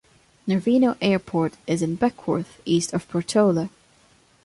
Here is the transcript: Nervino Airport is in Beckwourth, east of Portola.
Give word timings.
Nervino 0.47 0.97
Airport 0.99 1.53
is 1.67 1.83
in 1.83 1.93
Beckwourth, 1.95 2.59
east 2.65 2.91
of 2.91 3.07
Portola. 3.07 3.69